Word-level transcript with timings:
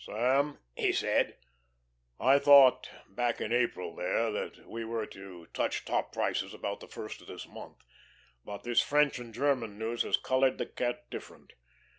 "Sam," 0.03 0.57
he 0.75 0.91
said, 0.93 1.37
"I 2.19 2.39
thought 2.39 2.89
back 3.07 3.39
in 3.39 3.53
April 3.53 3.95
there 3.95 4.31
that 4.31 4.67
we 4.67 4.83
were 4.83 5.05
to 5.05 5.45
touch 5.53 5.85
top 5.85 6.11
prices 6.11 6.55
about 6.55 6.79
the 6.79 6.87
first 6.87 7.21
of 7.21 7.27
this 7.27 7.47
month, 7.47 7.83
but 8.43 8.63
this 8.63 8.81
French 8.81 9.19
and 9.19 9.31
German 9.31 9.77
news 9.77 10.01
has 10.01 10.17
coloured 10.17 10.57
the 10.57 10.65
cat 10.65 11.11
different. 11.11 11.53